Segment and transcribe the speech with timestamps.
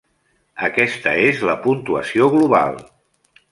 [0.67, 2.83] Aquesta és la puntuació global.